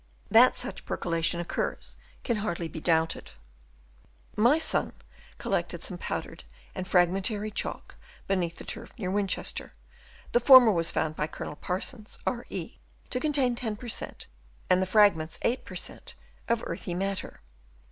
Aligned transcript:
That 0.31 0.57
such 0.57 0.83
percolation 0.87 1.39
occurs 1.39 1.93
can 2.23 2.37
hardly 2.37 2.67
be 2.67 2.79
doubted. 2.79 3.33
My 4.35 4.57
son 4.57 4.93
collected 5.37 5.83
some 5.83 5.99
powdered 5.99 6.43
and 6.73 6.87
fragmentary 6.87 7.51
chalk 7.51 7.93
beneath 8.25 8.55
the 8.55 8.63
turf 8.63 8.91
near 8.97 9.11
Winchester; 9.11 9.73
the 10.31 10.39
former 10.39 10.71
was 10.71 10.89
found 10.89 11.15
by 11.15 11.27
Colonel 11.27 11.55
Parsons, 11.55 12.17
R.E., 12.25 12.79
to 13.11 13.19
contain 13.19 13.53
10 13.53 13.75
per 13.75 13.87
cent., 13.89 14.25
and 14.71 14.81
the 14.81 14.87
fragments 14.87 15.37
8 15.43 15.65
per 15.65 15.75
cent, 15.75 16.15
of 16.47 16.63
earthy 16.65 16.95
matter. 16.95 17.41